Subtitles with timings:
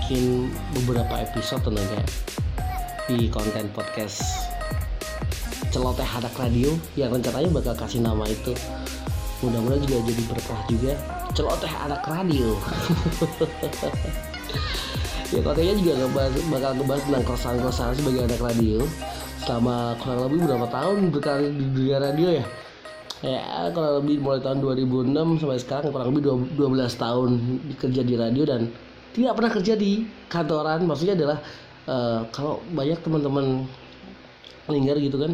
[0.00, 0.48] bikin
[0.80, 2.00] beberapa episode tentunya
[3.04, 4.48] di konten podcast
[5.68, 8.56] celoteh anak radio yang rencananya bakal kasih nama itu.
[9.44, 10.92] Mudah-mudahan juga jadi berkah juga.
[11.36, 12.56] Celoteh anak radio.
[15.30, 18.82] Ya kontennya juga ngebahas, bakal ngebahas tentang keresahan-keresahan sebagai anak radio.
[19.46, 22.44] Selama kurang lebih berapa tahun berkarir di dunia radio ya?
[23.22, 27.30] Ya kurang lebih mulai tahun 2006 sampai sekarang kurang lebih 12 tahun
[27.78, 28.74] kerja di radio dan
[29.14, 31.38] tidak pernah kerja di kantoran maksudnya adalah
[31.90, 33.66] uh, kalau banyak teman-teman
[34.70, 35.32] linggar gitu kan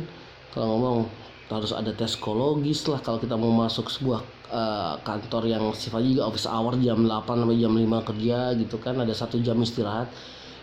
[0.57, 0.99] kalau ngomong
[1.47, 6.25] harus ada tes psikologis lah kalau kita mau masuk sebuah uh, kantor yang sifatnya juga
[6.27, 10.11] office hour jam 8 sampai jam 5 kerja gitu kan ada satu jam istirahat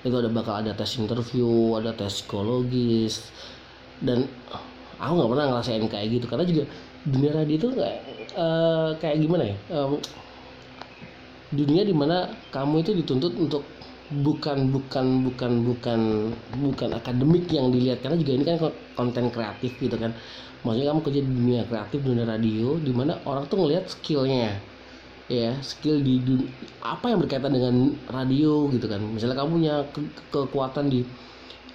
[0.03, 3.31] itu ada bakal ada tes interview ada tes psikologis
[4.03, 4.27] dan
[4.99, 6.63] aku nggak pernah ngerasain kayak gitu karena juga
[7.03, 7.99] dunia radio itu kayak
[8.35, 9.95] uh, kayak gimana ya um,
[11.53, 13.63] dunia di mana kamu itu dituntut untuk
[14.11, 15.99] bukan bukan bukan bukan
[16.59, 18.03] bukan akademik yang dilihat.
[18.03, 18.57] Karena juga ini kan
[18.93, 20.13] konten kreatif gitu kan.
[20.63, 24.59] Maksudnya kamu kerja di dunia kreatif dunia radio di mana orang tuh ngelihat skillnya.
[25.31, 26.51] Ya skill di dunia,
[26.83, 28.99] apa yang berkaitan dengan radio gitu kan.
[28.99, 31.07] Misalnya kamu punya ke kekuatan di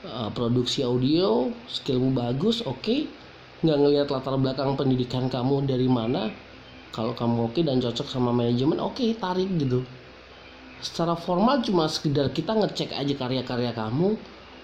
[0.05, 2.83] uh, produksi audio skillmu bagus oke.
[2.85, 3.01] Okay.
[3.59, 6.31] nggak ngelihat latar belakang pendidikan kamu dari mana
[6.89, 9.85] kalau kamu oke dan cocok sama manajemen oke okay, tarik gitu.
[10.79, 14.15] Secara formal cuma sekedar kita ngecek aja karya-karya kamu.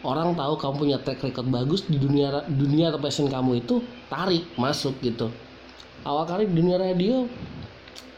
[0.04, 3.80] Orang tahu kamu punya track record bagus di dunia dunia atau passion kamu itu
[4.12, 5.32] tarik masuk gitu.
[6.04, 7.24] Awal kali di dunia radio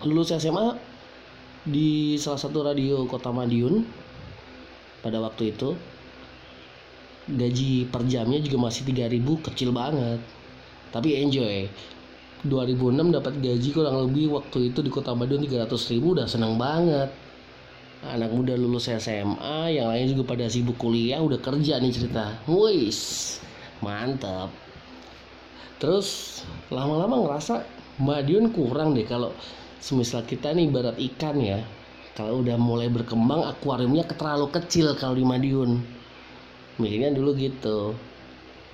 [0.02, 0.74] lulus SMA
[1.66, 3.86] di salah satu radio Kota Madiun
[5.02, 5.78] pada waktu itu.
[7.26, 10.22] Gaji per jamnya juga masih 3000 kecil banget.
[10.94, 11.66] Tapi enjoy
[12.44, 17.08] 2006 dapat gaji kurang lebih waktu itu di Kota Madiun 300 ribu udah seneng banget.
[18.04, 22.36] Anak muda lulus SMA yang lain juga pada sibuk kuliah udah kerja nih cerita.
[22.44, 23.40] Wis
[23.80, 24.52] mantap
[25.76, 26.40] terus
[26.72, 27.60] lama-lama ngerasa
[27.96, 29.32] Madiun kurang deh kalau
[29.80, 31.64] semisal kita nih barat ikan ya.
[32.12, 35.80] Kalau udah mulai berkembang akuariumnya terlalu kecil kalau di Madiun.
[36.76, 37.96] Mikirnya dulu gitu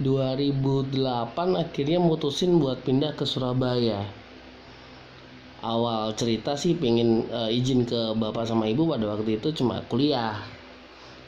[0.01, 4.09] 2008 akhirnya mutusin buat pindah ke Surabaya.
[5.61, 10.41] Awal cerita sih pengen uh, izin ke bapak sama ibu pada waktu itu cuma kuliah.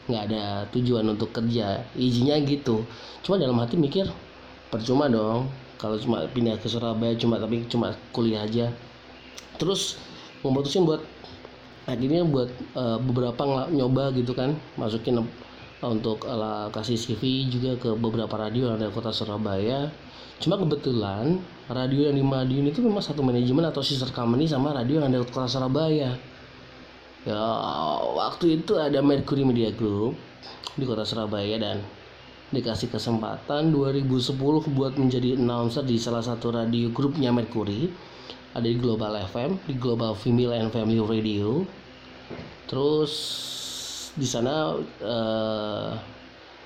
[0.08, 2.88] Nggak ada tujuan untuk kerja izinnya gitu.
[3.20, 4.08] Cuma dalam hati mikir
[4.72, 5.52] percuma dong.
[5.76, 8.72] Kalau cuma pindah ke Surabaya cuma tapi cuma kuliah aja.
[9.60, 10.00] Terus
[10.41, 11.04] memutusin buat
[11.84, 14.56] akhirnya buat uh, beberapa nyoba gitu kan.
[14.81, 15.20] Masukin
[15.83, 19.91] untuk uh, kasih CV juga ke beberapa radio yang ada di kota Surabaya.
[20.39, 21.41] Cuma kebetulan
[21.71, 25.23] radio yang di Madiun itu memang satu manajemen atau sister company sama radio yang ada
[25.23, 26.15] di kota Surabaya.
[27.25, 27.41] Ya
[28.15, 30.15] waktu itu ada Mercury Media Group
[30.77, 31.81] di kota Surabaya dan
[32.53, 34.37] dikasih kesempatan 2010
[34.77, 37.91] buat menjadi announcer di salah satu radio grupnya Mercury.
[38.55, 41.67] Ada di Global FM di Global Female and Family Radio.
[42.71, 43.12] Terus
[44.14, 45.91] di sana uh,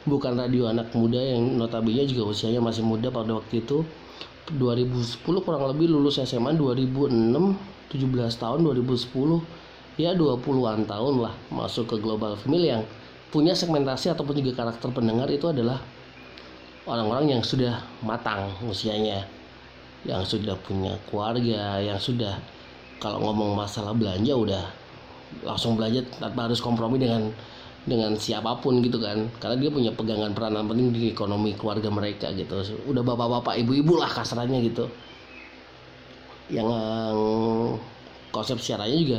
[0.05, 3.85] bukan radio anak muda yang notabene juga usianya masih muda pada waktu itu.
[4.49, 7.13] 2010 kurang lebih lulus SMA 2006
[7.93, 12.83] 17 tahun 2010 ya 20-an tahun lah masuk ke Global Female yang
[13.29, 15.85] punya segmentasi ataupun juga karakter pendengar itu adalah
[16.89, 19.29] orang-orang yang sudah matang usianya
[20.07, 22.41] yang sudah punya keluarga yang sudah
[23.03, 24.65] kalau ngomong masalah belanja udah
[25.45, 27.33] langsung belanja tanpa harus kompromi dengan
[27.89, 29.29] dengan siapa pun gitu kan.
[29.41, 32.61] Karena dia punya pegangan peranan penting di ekonomi keluarga mereka gitu.
[32.89, 34.87] Udah bapak-bapak ibu-ibu lah kasarnya gitu.
[36.53, 36.69] Yang
[38.33, 39.19] konsep siarannya juga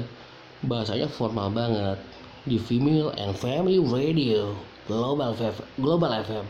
[0.66, 1.98] bahasanya formal banget.
[2.46, 4.54] Di female and family radio
[4.90, 5.36] global
[5.78, 6.48] global FM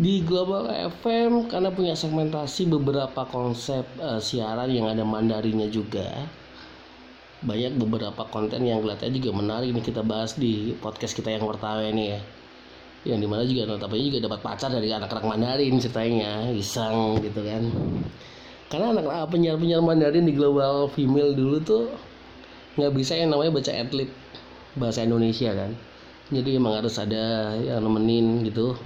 [0.00, 6.24] di Global FM karena punya segmentasi beberapa konsep uh, siaran yang ada Mandarinnya juga
[7.40, 11.80] banyak beberapa konten yang kelihatannya juga menarik nih kita bahas di podcast kita yang pertama
[11.88, 12.20] ini ya.
[13.00, 17.64] Yang di mana juga notabene juga dapat pacar dari anak-anak Mandarin ceritanya iseng gitu kan.
[18.68, 21.84] Karena anak ah, penyiar-penyiar Mandarin di Global Female dulu tuh
[22.76, 24.12] nggak bisa yang namanya baca adlib
[24.76, 25.72] bahasa Indonesia kan.
[26.30, 28.76] Jadi emang harus ada yang nemenin gitu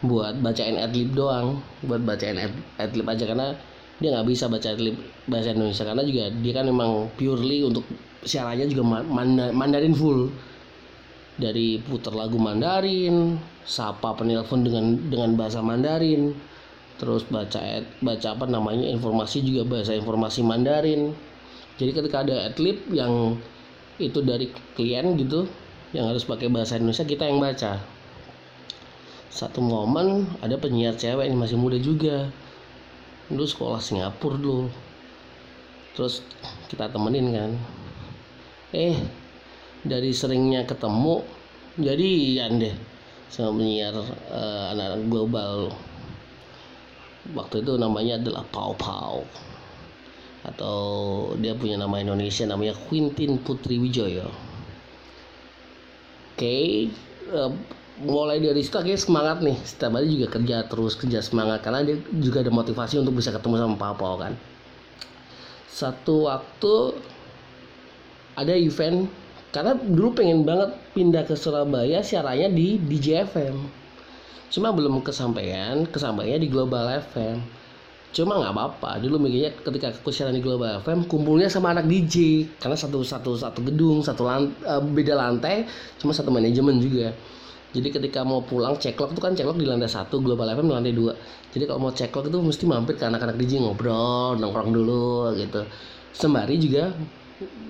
[0.00, 3.28] buat bacain adlib doang buat bacain ad, adlib aja.
[3.28, 3.52] Karena
[3.98, 4.94] dia nggak bisa baca adlib
[5.26, 7.82] bahasa Indonesia karena juga dia kan memang purely untuk
[8.22, 8.84] siarannya juga
[9.54, 10.30] Mandarin full.
[11.38, 16.34] Dari putar lagu Mandarin sapa penelpon dengan dengan bahasa Mandarin
[16.98, 17.62] terus baca
[18.02, 21.14] baca apa namanya informasi juga bahasa informasi Mandarin.
[21.78, 23.38] Jadi ketika ada atlet yang
[24.02, 25.46] itu dari klien gitu
[25.94, 27.78] yang harus pakai bahasa Indonesia kita yang baca.
[29.30, 32.26] Satu momen ada penyiar cewek yang masih muda juga
[33.28, 34.66] dulu sekolah Singapura dulu.
[35.96, 36.24] Terus
[36.72, 37.50] kita temenin kan.
[38.74, 38.96] Eh
[39.86, 41.24] dari seringnya ketemu
[41.78, 42.10] jadi
[42.58, 42.76] deh
[43.28, 43.94] sama penyiar
[44.32, 45.54] uh, anak-anak global.
[47.36, 49.22] Waktu itu namanya adalah Pau Pau.
[50.48, 50.76] Atau
[51.38, 54.48] dia punya nama Indonesia namanya Quintin Putri Wijoyo
[56.38, 56.86] oke okay.
[57.34, 57.52] eh,
[58.02, 59.56] mulai dari situ kayak semangat nih.
[59.62, 61.62] Setiap hari juga kerja terus kerja semangat.
[61.62, 64.34] Karena dia juga ada motivasi untuk bisa ketemu sama Pau kan.
[65.70, 66.98] Satu waktu
[68.38, 69.10] ada event.
[69.48, 73.78] Karena dulu pengen banget pindah ke Surabaya siarannya di DJFM
[74.48, 77.44] cuma belum kesampaian kesampaiannya di Global FM
[78.08, 79.04] cuma nggak apa-apa.
[79.04, 83.36] Dulu mikirnya ketika aku siaran di Global FM kumpulnya sama anak DJ karena satu satu
[83.36, 85.68] satu gedung satu lant, uh, beda lantai
[86.00, 87.12] cuma satu manajemen juga
[87.68, 90.94] jadi ketika mau pulang ceklok itu kan ceklok di lantai satu Global FM di lantai
[90.96, 91.12] dua.
[91.52, 95.68] Jadi kalau mau ceklok itu mesti mampir ke anak-anak DJ ngobrol nongkrong dulu gitu.
[96.16, 96.96] Sembari juga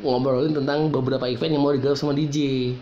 [0.07, 2.73] ngobrolin tentang beberapa event yang mau digelar sama DJ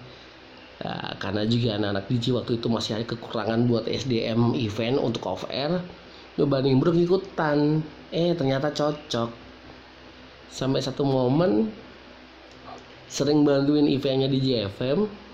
[0.77, 5.49] Nah, karena juga anak-anak DJ waktu itu masih ada kekurangan buat SDM event untuk off
[5.49, 5.81] air
[6.37, 7.81] banding bro ikutan.
[8.13, 9.33] Eh ternyata cocok.
[10.53, 11.73] Sampai satu momen
[13.09, 15.26] sering bantuin eventnya di JFM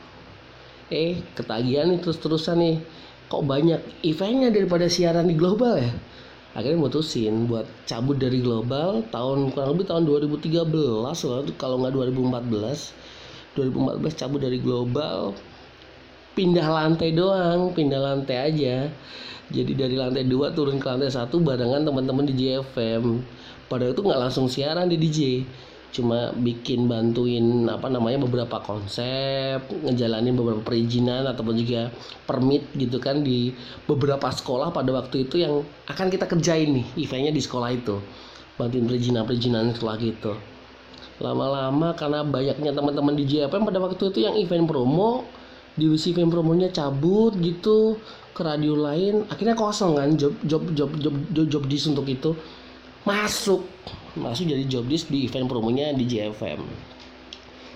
[0.93, 2.77] eh ketagihan nih terus-terusan nih.
[3.33, 5.89] Kok banyak eventnya daripada siaran di global ya?
[6.53, 10.69] Akhirnya mutusin buat cabut dari global tahun kurang lebih tahun 2013
[11.57, 15.33] kalau nggak 2014 2014 cabut dari global.
[16.37, 18.93] Pindah lantai doang pindah lantai aja.
[19.49, 23.25] Jadi dari lantai 2 turun ke lantai satu barengan teman-teman di JFM
[23.73, 25.49] padahal itu nggak langsung siaran di DJ
[25.93, 31.93] cuma bikin bantuin apa namanya beberapa konsep ngejalanin beberapa perizinan ataupun juga
[32.25, 33.53] permit gitu kan di
[33.85, 38.01] beberapa sekolah pada waktu itu yang akan kita kerjain nih eventnya di sekolah itu.
[38.57, 40.33] Bantuin perizinan perizinan sekolah gitu.
[41.21, 45.29] Lama-lama karena banyaknya teman-teman di JFM pada waktu itu yang event promo
[45.77, 47.97] divisi event promonya cabut gitu
[48.33, 52.37] ke radio lain akhirnya kosong kan job job job job job, job dis untuk itu
[53.03, 53.65] masuk.
[54.13, 56.61] Masuk jadi job dis di event promonya di JFM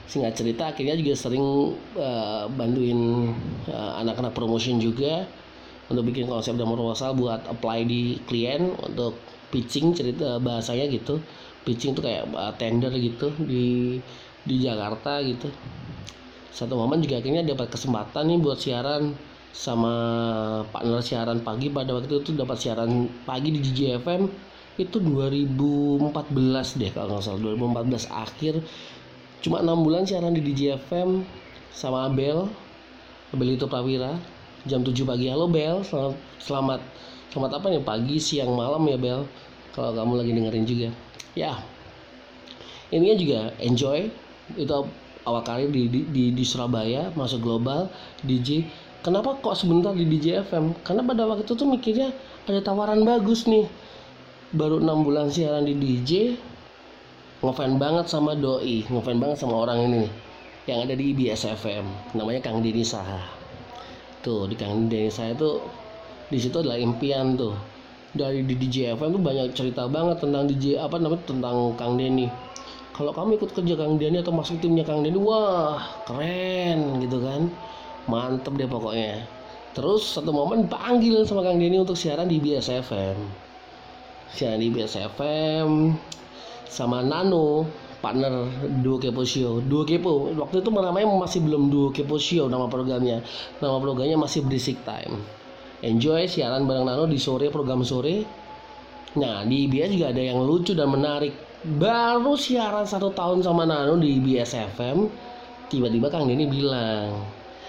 [0.06, 3.34] singkat cerita akhirnya juga sering uh, bantuin
[3.66, 5.26] uh, anak-anak promotion juga
[5.90, 9.18] untuk bikin konsep dan proposal buat apply di klien untuk
[9.50, 11.18] pitching cerita bahasanya gitu.
[11.66, 13.98] Pitching tuh kayak uh, tender gitu di
[14.46, 15.50] di Jakarta gitu.
[16.54, 19.14] Satu momen juga akhirnya dapat kesempatan nih buat siaran
[19.50, 19.92] sama
[20.70, 21.70] partner siaran pagi.
[21.70, 24.22] Pada waktu itu dapat siaran pagi di DJFM
[24.76, 27.40] itu 2014 deh kalau nggak salah.
[27.40, 28.54] 2014 akhir.
[29.40, 31.24] Cuma enam bulan siaran di DJFM
[31.72, 32.48] sama Abel.
[33.32, 34.20] Abel itu Prawira.
[34.68, 35.32] Jam 7 pagi.
[35.32, 35.80] Halo Bel.
[35.80, 36.80] Selamat selamat
[37.32, 37.82] selamat apa nih?
[37.82, 39.24] Pagi siang malam ya Bel.
[39.72, 40.88] Kalau kamu lagi dengerin juga.
[41.32, 41.56] Ya.
[42.92, 44.12] Ininya juga enjoy.
[44.60, 44.92] Itu
[45.26, 47.90] awal kali di, di, di, di Surabaya masuk global
[48.22, 48.62] DJ
[49.02, 52.14] kenapa kok sebentar di DJ FM karena pada waktu itu mikirnya
[52.46, 53.66] ada tawaran bagus nih
[54.56, 56.40] baru enam bulan siaran di DJ
[57.44, 60.12] ngefan banget sama doi ngefan banget sama orang ini nih
[60.66, 61.84] yang ada di IBS FM
[62.16, 63.22] namanya Kang Dini Saha.
[64.24, 65.62] Tuh di Kang Dini Saha itu
[66.26, 67.54] di situ adalah impian tuh.
[68.16, 72.26] Dari di DJ FM tuh banyak cerita banget tentang DJ apa namanya tentang Kang Denny
[72.96, 77.52] kalau kamu ikut kerja Kang Denny atau masuk timnya Kang Denny wah keren gitu kan.
[78.08, 79.20] Mantep deh pokoknya.
[79.76, 82.72] Terus satu momen panggil sama Kang Denny untuk siaran di BS
[84.34, 85.94] Siaran di BS FM
[86.66, 87.66] sama Nano
[88.02, 88.46] partner
[88.82, 89.62] Duo Kepo Show.
[89.64, 93.22] Duo Kepo waktu itu namanya masih belum Duo Kepo Show nama programnya.
[93.62, 95.22] Nama programnya masih Berisik Time.
[95.84, 98.24] Enjoy siaran bareng Nano di sore program sore.
[99.16, 101.32] Nah di IBS juga ada yang lucu dan menarik.
[101.66, 105.08] Baru siaran satu tahun sama Nano di IBS FM
[105.66, 107.26] tiba-tiba Kang Denny bilang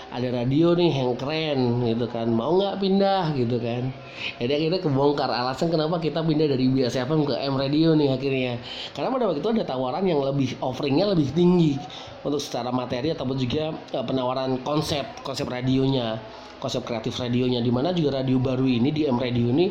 [0.07, 2.31] ada radio nih yang keren gitu kan.
[2.31, 3.91] Mau nggak pindah gitu kan.
[4.39, 5.29] Jadi akhirnya kebongkar.
[5.29, 8.53] Alasan kenapa kita pindah dari IBS FM ke M Radio nih akhirnya.
[8.95, 11.75] Karena pada waktu itu ada tawaran yang lebih offeringnya lebih tinggi
[12.23, 16.17] untuk secara materi ataupun juga uh, penawaran konsep konsep radionya
[16.57, 17.59] konsep kreatif radionya.
[17.59, 19.69] Di mana juga radio baru ini di M Radio ini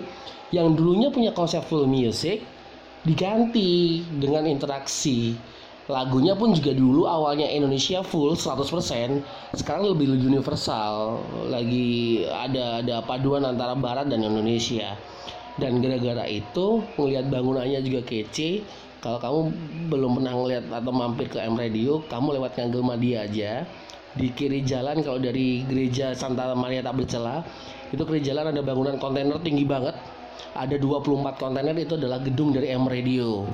[0.54, 2.44] yang dulunya punya konsep full music
[3.02, 5.34] diganti dengan interaksi
[5.86, 9.22] lagunya pun juga dulu awalnya Indonesia full 100%
[9.54, 11.22] sekarang lebih universal.
[11.46, 14.98] Lagi ada ada paduan antara barat dan Indonesia.
[15.56, 18.60] Dan gara-gara itu ngelihat bangunannya juga kece.
[19.00, 19.38] Kalau kamu
[19.88, 23.52] belum pernah ngeliat atau mampir ke M Radio kamu lewat Ngagel Madia aja.
[24.16, 27.44] Di kiri jalan kalau dari gereja Santa Maria tak bercela
[27.92, 29.94] itu kiri jalan ada bangunan kontainer tinggi banget
[30.56, 33.44] ada 24 kontainer itu adalah gedung dari M Radio.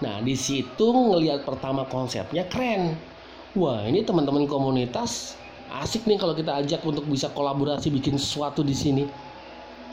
[0.00, 2.96] Nah di situ ngelihat pertama konsepnya keren.
[3.56, 5.34] Wah ini teman-teman komunitas
[5.70, 9.04] asik nih kalau kita ajak untuk bisa kolaborasi bikin sesuatu di sini.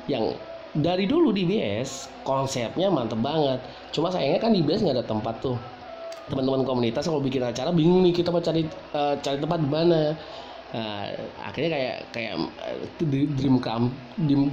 [0.07, 0.39] Yang
[0.77, 3.59] dari dulu di BS konsepnya mantep banget.
[3.91, 5.57] Cuma sayangnya kan di BS nggak ada tempat tuh.
[6.27, 10.11] Teman-teman komunitas kalau bikin acara bingung nih kita mau cari uh, cari tempat di mana
[10.67, 11.07] Nah,
[11.47, 12.35] akhirnya kayak kayak
[13.39, 13.87] dream come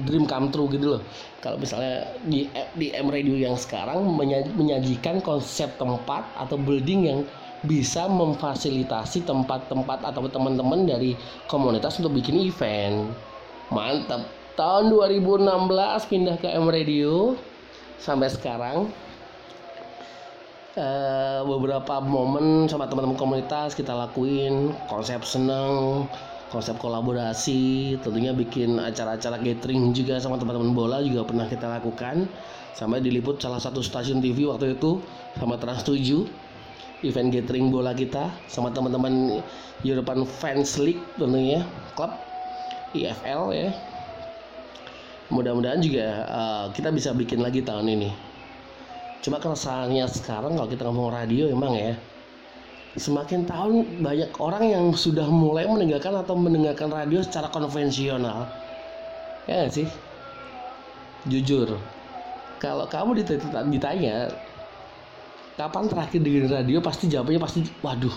[0.07, 1.03] dream, come true gitu loh.
[1.43, 2.47] Kalau misalnya di
[2.79, 4.07] di M Radio yang sekarang
[4.55, 7.21] menyajikan konsep tempat atau building yang
[7.67, 11.19] bisa memfasilitasi tempat-tempat atau teman-teman dari
[11.51, 13.11] komunitas untuk bikin event.
[13.75, 14.23] Mantap
[14.55, 15.51] tahun 2016
[16.15, 17.35] pindah ke M Radio
[17.99, 18.87] sampai sekarang
[20.79, 24.75] uh, beberapa momen sama teman-teman komunitas kita lakuin.
[24.91, 26.07] Konsep seneng
[26.53, 32.31] konsep kolaborasi tentunya bikin acara-acara gathering juga sama teman-teman bola juga pernah kita lakukan.
[32.75, 34.99] Sampai diliput salah satu stasiun TV waktu itu
[35.39, 36.27] sama Trans 7
[37.07, 39.43] event gathering bola kita sama teman-teman
[39.87, 41.63] European Fans League tentunya
[41.95, 42.11] klub
[42.95, 43.71] IFL ya.
[45.31, 48.34] Mudah-mudahan juga uh, kita bisa bikin lagi tahun ini
[49.25, 51.97] cuma keresahannya sekarang kalau kita ngomong radio emang ya
[53.01, 58.47] semakin tahun banyak orang yang sudah mulai meninggalkan atau mendengarkan radio secara konvensional.
[59.51, 59.89] Ya gak sih?
[61.27, 61.75] Jujur
[62.63, 63.25] kalau kamu
[63.73, 64.31] ditanya
[65.59, 68.17] kapan terakhir dengerin radio pasti jawabannya pasti waduh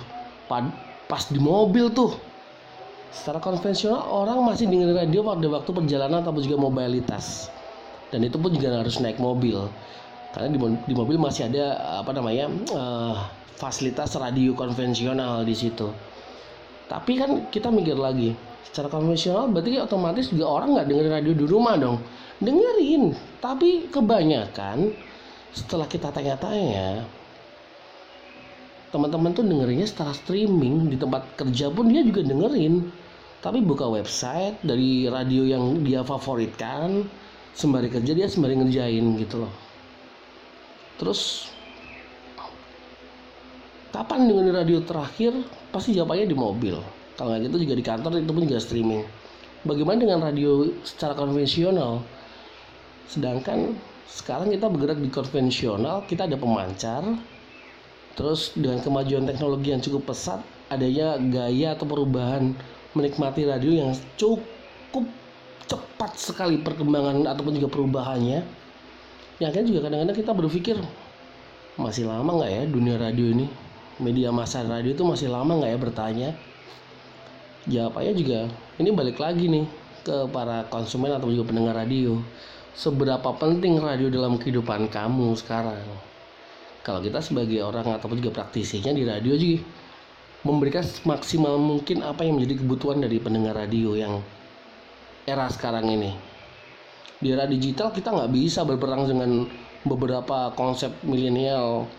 [1.07, 2.15] pas di mobil tuh.
[3.11, 7.47] Secara konvensional orang masih dengerin radio pada waktu perjalanan atau juga mobilitas.
[8.11, 9.67] Dan itu pun juga harus naik mobil
[10.35, 13.15] karena di, di mobil masih ada apa namanya uh,
[13.57, 15.89] fasilitas radio konvensional di situ.
[16.87, 18.31] Tapi kan kita mikir lagi
[18.63, 21.97] secara konvensional berarti otomatis juga orang nggak dengerin radio di rumah dong.
[22.37, 24.93] Dengerin tapi kebanyakan
[25.55, 27.07] setelah kita tanya-tanya
[28.87, 32.87] teman-teman tuh dengerinnya secara streaming di tempat kerja pun dia juga dengerin.
[33.37, 37.05] Tapi buka website dari radio yang dia favoritkan
[37.53, 39.66] sembari kerja dia sembari ngerjain gitu loh
[40.97, 41.49] terus
[43.93, 45.33] kapan dengerin radio terakhir?
[45.73, 46.75] Pasti jawabannya di mobil.
[47.17, 49.03] Kalau nggak gitu juga di kantor itu pun juga streaming.
[49.65, 52.05] Bagaimana dengan radio secara konvensional?
[53.09, 53.73] Sedangkan
[54.05, 57.03] sekarang kita bergerak di konvensional kita ada pemancar.
[58.17, 60.41] Terus dengan kemajuan teknologi yang cukup pesat,
[60.73, 62.53] adanya gaya atau perubahan
[62.97, 65.05] menikmati radio yang cukup
[65.67, 68.41] cepat sekali perkembangan ataupun juga perubahannya.
[69.37, 70.77] Yang akhirnya juga kadang-kadang kita berpikir
[71.77, 73.45] masih lama nggak ya dunia radio ini,
[74.01, 76.29] media massa radio itu masih lama nggak ya bertanya.
[77.67, 78.39] Jawabannya juga
[78.79, 79.65] ini balik lagi nih
[80.01, 82.17] ke para konsumen atau juga pendengar radio.
[82.77, 85.81] Seberapa penting radio dalam kehidupan kamu sekarang?
[86.87, 89.59] kalau kita sebagai orang ataupun juga praktisinya di radio juga
[90.47, 94.23] memberikan maksimal mungkin apa yang menjadi kebutuhan dari pendengar radio yang
[95.27, 96.15] era sekarang ini
[97.17, 99.49] di era digital kita nggak bisa berperang dengan
[99.85, 101.89] beberapa konsep milenial.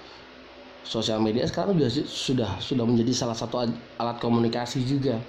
[0.87, 3.67] Sosial media sekarang juga sudah sudah menjadi salah satu
[3.99, 5.21] alat komunikasi juga.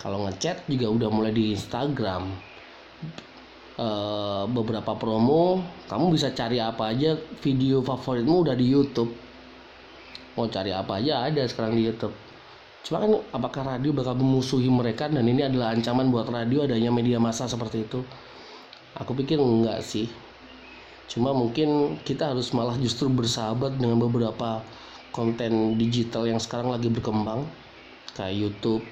[0.00, 2.32] Kalau ngechat juga udah mulai di Instagram.
[3.76, 7.12] Uh, beberapa promo kamu bisa cari apa aja
[7.44, 9.12] video favoritmu udah di YouTube.
[10.34, 12.16] Mau cari apa aja ada sekarang di YouTube.
[12.82, 17.20] Cuma kan apakah radio bakal memusuhi mereka dan ini adalah ancaman buat radio adanya media
[17.20, 18.00] massa seperti itu
[18.96, 20.08] aku pikir enggak sih.
[21.06, 24.64] Cuma mungkin kita harus malah justru bersahabat dengan beberapa
[25.14, 27.46] konten digital yang sekarang lagi berkembang
[28.12, 28.84] kayak YouTube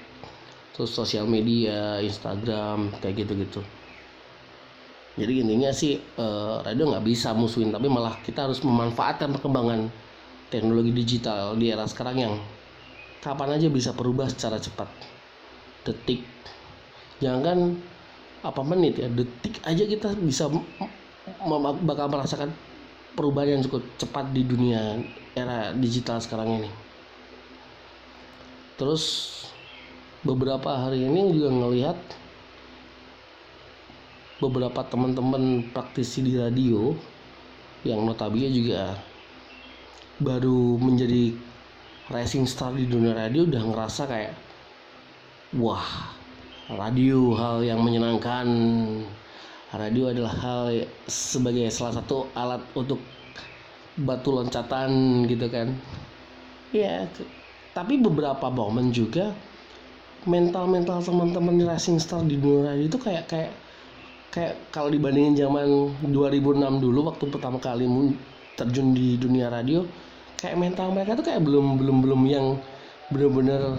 [0.73, 3.61] terus sosial media Instagram kayak gitu-gitu.
[5.15, 9.87] Jadi intinya sih uh, radio nggak bisa musuhin tapi malah kita harus memanfaatkan perkembangan
[10.51, 12.33] teknologi digital di era sekarang yang
[13.23, 14.91] kapan aja bisa berubah secara cepat.
[15.87, 16.27] Detik.
[17.23, 17.79] Jangan
[18.45, 19.09] apa menit ya?
[19.09, 20.45] Detik aja kita bisa
[21.81, 22.53] bakal merasakan
[23.17, 25.01] perubahan yang cukup cepat di dunia
[25.33, 26.69] era digital sekarang ini.
[28.75, 29.33] Terus
[30.21, 31.97] beberapa hari ini juga ngelihat
[34.43, 36.91] beberapa teman-teman praktisi di radio
[37.87, 38.99] yang notabene juga
[40.19, 41.31] baru menjadi
[42.11, 44.33] racing star di dunia radio udah ngerasa kayak
[45.55, 46.11] wah
[46.71, 48.47] radio hal yang menyenangkan.
[49.75, 53.01] Radio adalah hal sebagai salah satu alat untuk
[53.99, 55.75] batu loncatan gitu kan.
[56.71, 57.05] Ya
[57.75, 59.35] tapi beberapa momen juga
[60.23, 63.51] mental mental teman-teman racing star di dunia radio itu kayak kayak
[64.31, 67.83] kayak kalau dibandingin zaman 2006 dulu waktu pertama kali
[68.55, 69.83] terjun di dunia radio
[70.39, 72.47] kayak mental mereka tuh kayak belum belum belum yang
[73.11, 73.75] bener-bener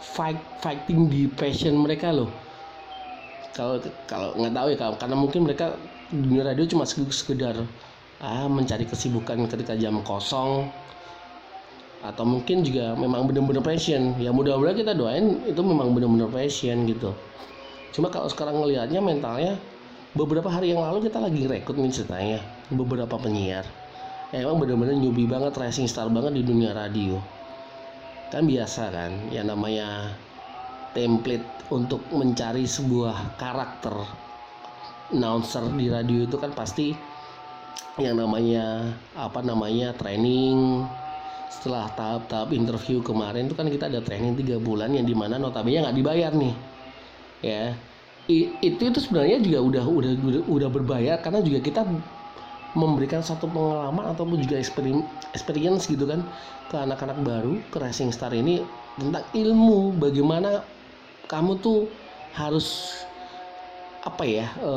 [0.00, 2.28] fight fighting di passion mereka loh.
[3.56, 5.76] Kalau kalau nggak tahu ya karena mungkin mereka
[6.12, 7.56] dunia radio cuma sekedar
[8.20, 10.68] ah mencari kesibukan ketika jam kosong.
[12.04, 14.14] Atau mungkin juga memang benar-benar passion.
[14.20, 17.10] Ya mudah-mudahan kita doain itu memang benar-benar passion gitu.
[17.96, 19.56] Cuma kalau sekarang ngelihatnya mentalnya
[20.12, 22.38] beberapa hari yang lalu kita lagi rekrut nih ceritanya
[22.68, 23.64] beberapa penyiar.
[24.30, 27.35] Emang benar-benar newbie banget racing star banget di dunia radio
[28.32, 30.12] kan biasa kan ya namanya
[30.96, 33.92] template untuk mencari sebuah karakter
[35.12, 36.96] announcer di radio itu kan pasti
[37.96, 40.84] yang namanya apa namanya training.
[41.48, 45.86] Setelah tahap-tahap interview kemarin itu kan kita ada training tiga bulan yang di mana notabene
[45.86, 46.54] nggak dibayar nih
[47.40, 47.72] ya.
[48.26, 50.12] Itu itu sebenarnya juga udah udah,
[50.50, 51.82] udah berbayar karena juga kita
[52.76, 56.20] memberikan satu pengalaman ataupun juga experience, gitu kan
[56.68, 58.60] ke anak-anak baru ke racing star ini
[59.00, 60.60] tentang ilmu bagaimana
[61.26, 61.88] kamu tuh
[62.36, 63.00] harus
[64.04, 64.72] apa ya e,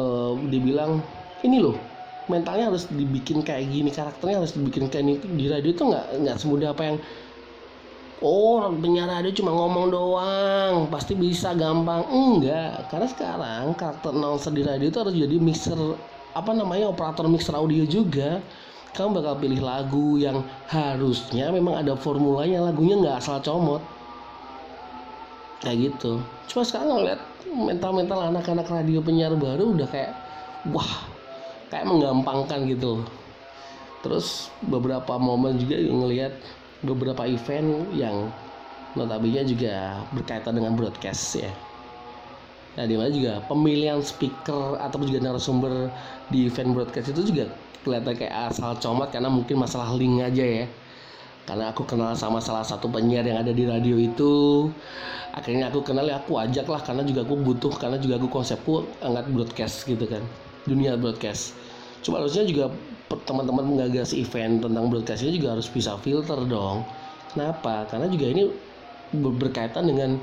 [0.50, 1.03] dibilang
[1.46, 1.77] ini loh
[2.29, 5.13] mentalnya harus dibikin kayak gini karakternya harus dibikin kayak ini.
[5.18, 6.98] Di radio itu nggak nggak semudah apa yang
[8.22, 12.06] oh penyiar radio cuma ngomong doang pasti bisa gampang.
[12.06, 15.79] Enggak karena sekarang karakter announcer di radio itu harus jadi mixer
[16.36, 18.41] apa namanya operator mixer audio juga
[18.93, 23.81] kamu bakal pilih lagu yang harusnya memang ada formulanya lagunya nggak asal comot.
[25.61, 26.24] Kayak gitu.
[26.50, 30.11] Cuma sekarang ngeliat mental-mental anak-anak radio penyiar baru udah kayak
[30.70, 31.07] wah
[31.70, 33.05] kayak menggampangkan gitu
[34.00, 36.33] terus beberapa momen juga ngelihat
[36.83, 38.31] beberapa event yang
[38.96, 41.51] notabene juga berkaitan dengan broadcast ya
[42.79, 45.92] nah di mana juga pemilihan speaker atau juga narasumber
[46.31, 47.51] di event broadcast itu juga
[47.83, 50.65] kelihatan kayak asal comot karena mungkin masalah link aja ya.
[51.44, 54.70] Karena aku kenal sama salah satu penyiar yang ada di radio itu.
[55.33, 58.85] Akhirnya aku kenal ya aku ajak lah karena juga aku butuh karena juga aku konsepku
[59.01, 60.22] angkat broadcast gitu kan.
[60.70, 61.57] Dunia broadcast.
[62.05, 62.70] Cuma harusnya juga
[63.25, 66.85] teman-teman menggagas event tentang broadcast ini juga harus bisa filter dong.
[67.33, 67.89] Kenapa?
[67.89, 68.44] Karena juga ini
[69.18, 70.22] berkaitan dengan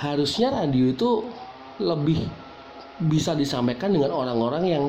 [0.00, 1.10] harusnya radio itu
[1.80, 2.24] lebih
[3.00, 4.84] bisa disampaikan dengan orang-orang yang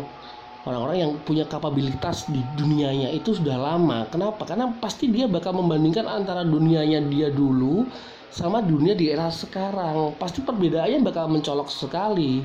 [0.63, 4.08] orang-orang yang punya kapabilitas di dunianya itu sudah lama.
[4.08, 4.47] Kenapa?
[4.47, 7.84] Karena pasti dia bakal membandingkan antara dunianya dia dulu
[8.32, 10.15] sama dunia di era sekarang.
[10.15, 12.43] Pasti perbedaannya bakal mencolok sekali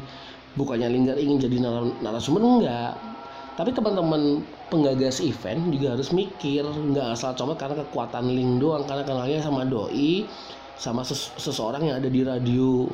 [0.57, 1.57] bukannya Linggar ingin jadi
[2.01, 2.97] narasumber enggak
[3.57, 9.05] tapi teman-teman penggagas event juga harus mikir nggak asal coba karena kekuatan link doang karena
[9.05, 10.29] kenalnya sama doi
[10.77, 12.89] sama ses seseorang yang ada di radio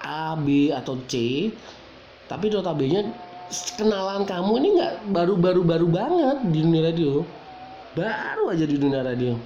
[0.00, 1.48] A B atau C.
[2.24, 3.12] Tapi notabene
[3.76, 7.22] kenalan kamu ini nggak baru-baru baru banget di dunia radio.
[7.94, 9.38] Baru aja di dunia radio.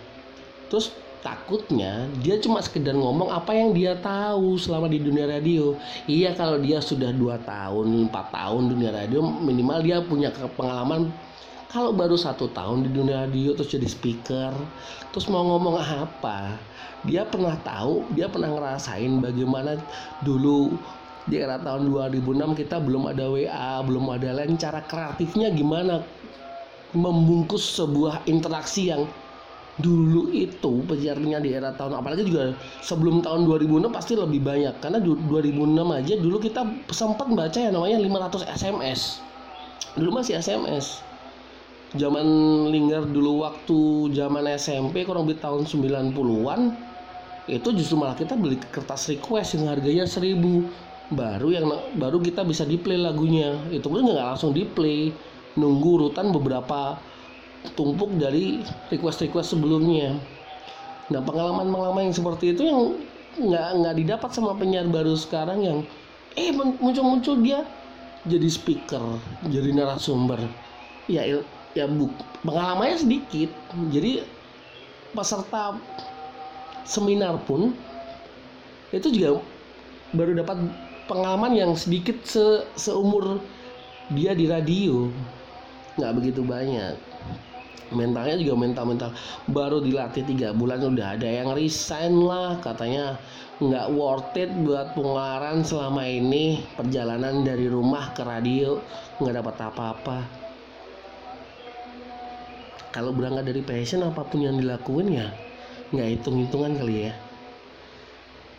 [0.71, 5.75] Terus takutnya dia cuma sekedar ngomong apa yang dia tahu selama di dunia radio.
[6.07, 11.11] Iya kalau dia sudah dua tahun empat tahun dunia radio minimal dia punya pengalaman
[11.69, 14.57] kalau baru satu tahun di dunia radio terus jadi speaker
[15.13, 16.57] terus mau ngomong apa?
[17.05, 19.77] Dia pernah tahu dia pernah ngerasain bagaimana
[20.25, 20.73] dulu
[21.29, 26.01] di era tahun 2006 kita belum ada WA belum ada lain cara kreatifnya gimana?
[26.97, 29.05] Membungkus sebuah interaksi yang
[29.79, 34.73] dulu itu penyiar-penyiar di era tahun apalagi juga sebelum tahun 2006 pasti lebih banyak.
[34.81, 39.29] Karena 2006 aja dulu kita sempat baca yang namanya 500 SMS
[39.99, 41.03] dulu masih SMS
[41.97, 42.27] zaman
[42.69, 46.61] Linggar dulu waktu zaman SMP kurang lebih tahun 90-an
[47.49, 50.37] itu justru malah kita beli kertas request yang harganya 1000
[51.09, 51.65] baru yang
[51.97, 55.09] baru kita bisa di play lagunya itu pun nggak langsung di play
[55.57, 57.01] nunggu urutan beberapa
[57.73, 58.61] tumpuk dari
[58.93, 60.21] request-request sebelumnya.
[61.09, 62.95] Nah pengalaman-pengalaman yang seperti itu yang
[63.41, 65.79] nggak nggak didapat sama penyiar baru sekarang yang
[66.37, 67.65] eh muncul-muncul dia
[68.29, 69.01] jadi speaker,
[69.49, 70.39] jadi narasumber.
[71.09, 71.25] Ya
[71.77, 72.13] ya buk
[72.45, 73.51] pengalamannya sedikit.
[73.93, 74.25] Jadi
[75.13, 75.77] peserta
[76.85, 77.73] seminar pun
[78.93, 79.45] itu juga
[80.17, 80.57] baru dapat
[81.09, 83.41] pengalaman yang sedikit se seumur
[84.13, 85.13] dia di radio.
[86.01, 86.97] Nggak begitu banyak.
[87.89, 89.11] Mentalnya juga mental mental
[89.49, 92.61] baru dilatih tiga bulan udah ada yang resign lah.
[92.61, 93.17] Katanya
[93.61, 96.65] nggak worth it buat pengeluaran selama ini.
[96.77, 98.81] Perjalanan dari rumah ke radio
[99.21, 100.38] nggak dapat apa-apa
[102.95, 105.29] kalau berangkat dari passion apa pun yang dilakuin ya
[105.93, 107.13] nggak hitung-hitungan kali ya.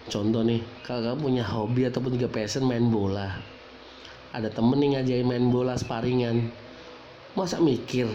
[0.10, 3.30] Contoh nih kalau kamu punya hobi ataupun juga passion main bola.
[4.34, 6.50] Ada temen yang ngajarin main bola sparingan.
[7.38, 8.10] Masa mikir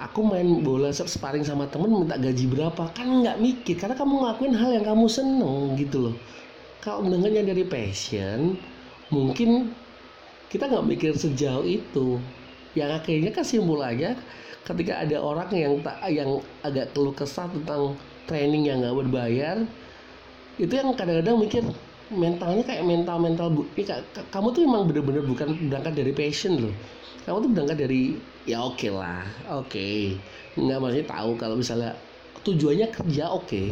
[0.00, 2.88] aku main bola sparring sama temen minta gaji berapa?
[2.96, 6.16] Kan nggak mikir karena kamu ngelakuin hal yang kamu seneng gitu loh.
[6.80, 8.56] Kalau mendengarnya dari passion
[9.12, 9.76] mungkin
[10.48, 12.16] kita nggak mikir sejauh itu
[12.78, 13.44] yang akhirnya kan
[13.82, 14.14] aja
[14.66, 17.98] ketika ada orang yang tak yang agak keluh kesah tentang
[18.30, 19.56] training yang nggak berbayar
[20.60, 21.64] itu yang kadang-kadang mikir
[22.10, 24.02] mentalnya kayak mental mental bu ya,
[24.34, 26.74] kamu tuh emang bener-bener bukan berangkat dari passion loh
[27.26, 28.02] kamu tuh berangkat dari
[28.46, 30.18] ya oke okay lah oke okay.
[30.58, 31.90] nggak maksudnya tahu kalau misalnya
[32.42, 33.66] tujuannya kerja oke okay.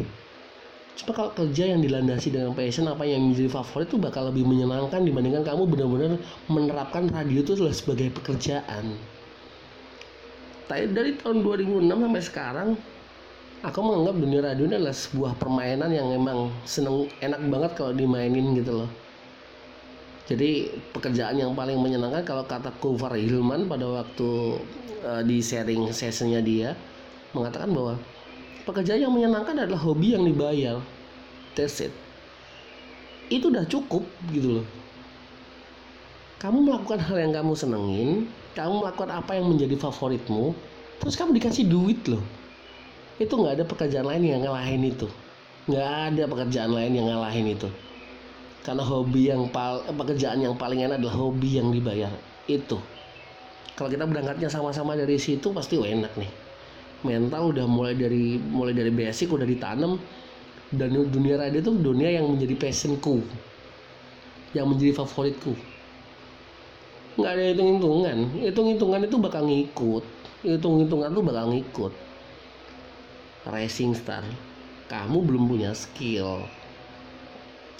[0.99, 4.99] Cuma kalau kerja yang dilandasi dengan passion apa yang menjadi favorit itu bakal lebih menyenangkan
[4.99, 6.19] dibandingkan kamu benar-benar
[6.51, 8.99] menerapkan radio itu sebagai pekerjaan.
[10.67, 12.69] Tapi dari tahun 2006 sampai sekarang
[13.63, 18.53] aku menganggap dunia radio ini adalah sebuah permainan yang emang seneng enak banget kalau dimainin
[18.53, 18.91] gitu loh.
[20.29, 24.61] Jadi pekerjaan yang paling menyenangkan kalau kata Kufar Hilman pada waktu
[25.01, 26.77] uh, di sharing sessionnya dia
[27.33, 27.97] mengatakan bahwa
[28.63, 30.79] pekerjaan yang menyenangkan adalah hobi yang dibayar.
[31.53, 31.93] That's it.
[33.29, 34.67] Itu udah cukup gitu loh.
[36.39, 38.09] Kamu melakukan hal yang kamu senengin
[38.57, 40.55] kamu melakukan apa yang menjadi favoritmu
[40.99, 42.23] terus kamu dikasih duit loh.
[43.19, 45.07] Itu nggak ada pekerjaan lain yang ngalahin itu.
[45.67, 47.69] Nggak ada pekerjaan lain yang ngalahin itu.
[48.63, 52.11] Karena hobi yang pal pekerjaan yang paling enak adalah hobi yang dibayar.
[52.47, 52.79] Itu.
[53.75, 56.31] Kalau kita berangkatnya sama-sama dari situ pasti enak nih
[57.01, 59.99] mental udah mulai dari mulai dari basic udah ditanam.
[60.69, 63.25] Dan dunia radio itu dunia yang menjadi passionku.
[64.53, 65.53] Yang menjadi favoritku.
[67.17, 68.17] Nggak ada hitung-hitungan.
[68.45, 70.05] Hitung-hitungan itu bakal ngikut.
[70.45, 71.93] Hitung-hitungan tuh bakal ngikut.
[73.49, 74.21] Racing star.
[74.87, 76.45] Kamu belum punya skill.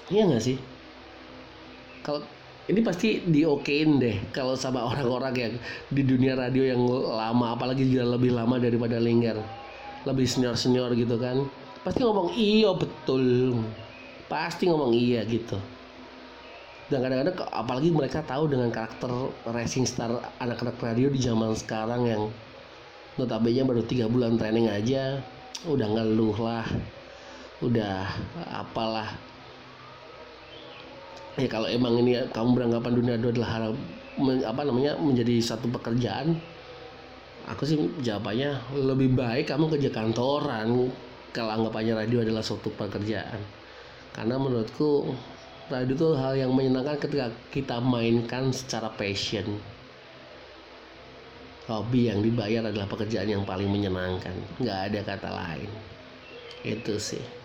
[0.09, 0.57] Iya nggak sih?
[2.01, 2.25] Kalau
[2.69, 5.53] ini pasti diokein deh kalau sama orang-orang yang
[5.89, 9.41] di dunia radio yang lama apalagi juga lebih lama daripada Linggar
[10.07, 11.47] lebih senior-senior gitu kan.
[11.83, 13.55] Pasti ngomong iya betul.
[14.31, 15.57] Pasti ngomong iya gitu.
[16.89, 19.11] Dan kadang-kadang apalagi mereka tahu dengan karakter
[19.45, 20.09] racing star
[20.41, 22.21] anak-anak radio di zaman sekarang yang
[23.19, 25.21] notabene baru tiga bulan training aja
[25.67, 26.65] udah ngeluh lah
[27.59, 28.07] udah
[28.47, 29.11] apalah
[31.39, 33.63] ya kalau emang ini kamu beranggapan dunia itu adalah hal
[34.43, 36.35] apa namanya menjadi satu pekerjaan
[37.49, 40.93] aku sih jawabannya lebih baik kamu kerja kantoran.
[41.29, 43.37] Kalau anggapannya radio adalah suatu pekerjaan.
[44.13, 45.13] Karena menurutku
[45.69, 49.45] radio itu hal yang menyenangkan ketika kita mainkan secara passion.
[51.69, 54.33] Hobi yang dibayar adalah pekerjaan yang paling menyenangkan.
[54.57, 55.69] Nggak ada kata lain.
[56.65, 57.38] Itu sih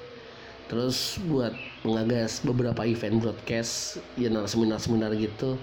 [0.66, 1.52] terus buat
[1.84, 5.60] mengagas beberapa event broadcast ya seminar-seminar gitu.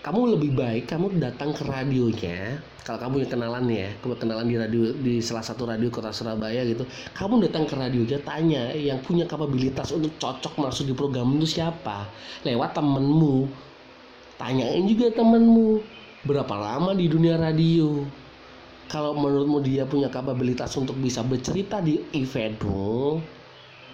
[0.00, 4.82] Kamu lebih baik kamu datang ke radionya kalau kamu yang kenalan ya kenalan di radio
[4.96, 6.88] di salah satu radio kota Surabaya gitu.
[7.12, 12.08] Kamu datang ke radionya tanya yang punya kapabilitas untuk cocok masuk di program itu siapa.
[12.42, 13.46] Lewat temenmu.
[14.40, 15.84] Tanyain juga temenmu
[16.24, 18.04] berapa lama di dunia radio
[18.90, 23.22] kalau menurutmu dia punya kapabilitas untuk bisa bercerita di eventmu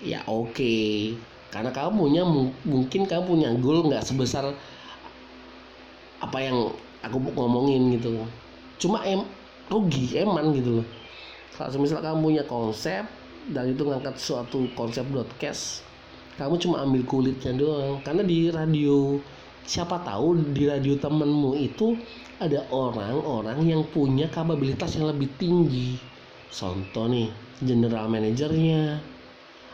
[0.00, 0.56] ya oke.
[0.56, 1.16] Okay.
[1.52, 2.22] karena kamu punya
[2.68, 4.50] mungkin kamu punya goal nggak sebesar
[6.20, 6.72] apa yang
[7.04, 8.24] aku ngomongin gitu.
[8.80, 9.24] Cuma em
[9.68, 10.86] rugi eman gitu loh.
[11.56, 13.04] Kalau misal kamu punya konsep
[13.52, 15.86] dan itu ngangkat suatu konsep broadcast
[16.36, 18.04] kamu cuma ambil kulitnya doang.
[18.04, 19.16] Karena di radio
[19.66, 21.98] siapa tahu di radio temenmu itu
[22.38, 25.98] ada orang-orang yang punya kapabilitas yang lebih tinggi.
[26.54, 27.28] Contoh nih
[27.60, 29.02] general manajernya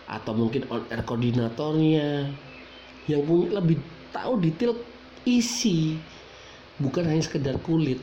[0.08, 2.32] atau mungkin on air koordinatornya
[3.06, 3.78] yang punya lebih
[4.10, 4.72] tahu detail
[5.28, 6.00] isi
[6.80, 8.00] bukan hanya sekedar kulit.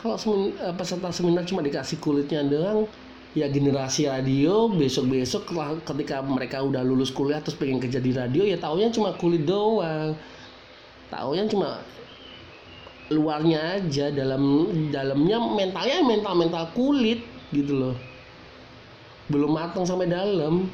[0.00, 2.88] Kalau semin, eh, peserta seminar cuma dikasih kulitnya doang
[3.30, 5.54] ya generasi radio besok-besok
[5.86, 10.18] ketika mereka udah lulus kuliah terus pengen kerja di radio ya taunya cuma kulit doang
[11.10, 11.82] taunya cuma
[13.10, 17.20] luarnya aja dalam dalamnya mentalnya mental mental kulit
[17.50, 17.96] gitu loh.
[19.26, 20.70] Belum matang sampai dalam.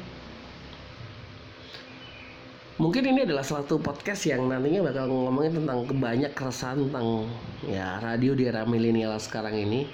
[2.77, 7.25] Mungkin ini adalah satu podcast yang nantinya bakal ngomongin tentang kebanyak keresahan tentang
[7.65, 9.89] ya radio di era milenial sekarang ini.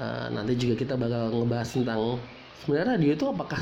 [0.00, 2.16] Uh, nanti juga kita bakal ngebahas tentang
[2.64, 3.60] sebenarnya radio itu apakah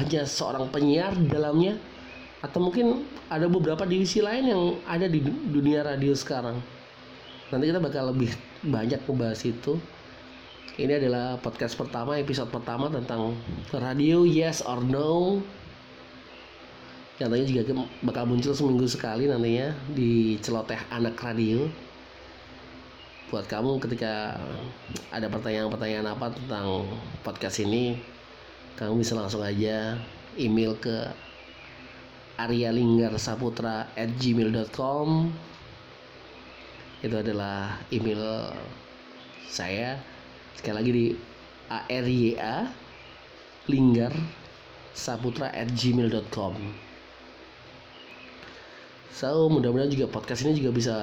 [0.00, 1.76] hanya seorang penyiar dalamnya
[2.44, 6.60] atau mungkin ada beberapa divisi lain yang ada di dunia radio sekarang.
[7.48, 8.34] Nanti kita bakal lebih
[8.66, 9.78] banyak ngebahas itu.
[10.76, 13.32] Ini adalah podcast pertama episode pertama tentang
[13.72, 15.40] radio yes or no.
[17.16, 21.64] Nantinya juga bakal muncul seminggu sekali nantinya di celoteh anak radio.
[23.32, 24.36] Buat kamu ketika
[25.08, 26.84] ada pertanyaan-pertanyaan apa tentang
[27.24, 27.96] podcast ini
[28.76, 29.96] kamu bisa langsung aja
[30.36, 31.08] email ke
[32.36, 35.08] aryalinggarsaputra@gmail.com
[37.04, 38.52] itu adalah email
[39.48, 39.98] saya.
[40.56, 41.16] Sekali lagi di
[41.68, 42.72] arya
[43.66, 44.12] linggar
[44.96, 46.54] saputra at gmail.com
[49.16, 50.94] So mudah-mudahan juga podcast ini juga bisa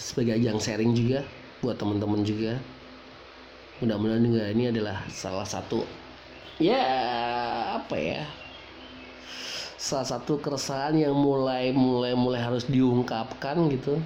[0.00, 1.28] sebagai ajang sharing juga
[1.60, 2.56] buat teman-teman juga.
[3.84, 5.84] Mudah-mudahan juga ini adalah salah satu
[6.60, 6.76] ya
[7.80, 8.20] apa ya
[9.80, 13.96] salah satu keresahan yang mulai mulai mulai harus diungkapkan gitu.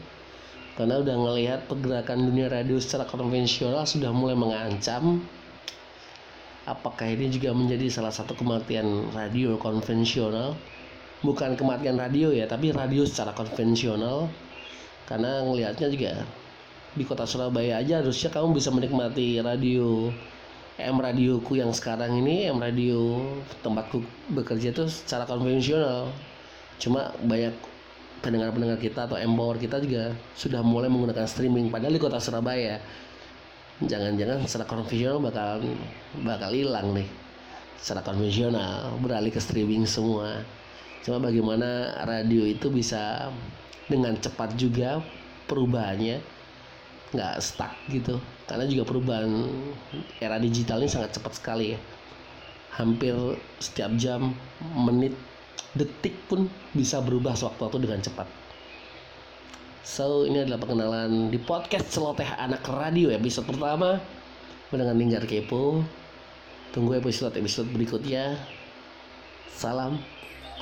[0.79, 5.27] Karena udah ngelihat pergerakan dunia radio secara konvensional sudah mulai mengancam.
[6.65, 10.55] Apakah ini juga menjadi salah satu kematian radio konvensional?
[11.27, 14.31] Bukan kematian radio ya tapi radio secara konvensional.
[15.11, 16.23] Karena ngelihatnya juga
[16.95, 20.15] di kota Surabaya aja harusnya kamu bisa menikmati radio
[20.75, 23.23] M radioku yang sekarang ini M radio
[23.63, 24.03] tempatku
[24.35, 26.11] bekerja itu secara konvensional.
[26.83, 27.55] Cuma banyak
[28.19, 32.81] pendengar-pendengar kita atau empower kita juga sudah mulai menggunakan streaming padahal di kota Surabaya
[33.85, 35.63] jangan-jangan secara konvensional bakal
[36.27, 37.07] bakal hilang nih.
[37.79, 40.43] Secara konvensional beralih ke streaming semua.
[41.07, 43.31] Cuma bagaimana radio itu bisa
[43.87, 44.99] dengan cepat juga
[45.47, 46.34] perubahannya
[47.15, 48.19] nggak stuck gitu.
[48.45, 49.31] Karena juga perubahan
[50.19, 51.79] era digital ini sangat cepat sekali ya.
[52.75, 53.15] Hampir
[53.63, 54.35] setiap jam
[54.75, 55.15] menit
[55.79, 58.27] detik pun bisa berubah sewaktu-waktu dengan cepat.
[59.85, 64.03] So ini adalah perkenalan di podcast celoteh anak radio episode pertama.
[64.75, 65.87] Dengan Linggar Kepo.
[66.75, 68.35] Tunggu episode-episode berikutnya.
[69.55, 70.03] Salam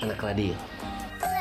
[0.05, 1.32] anak radio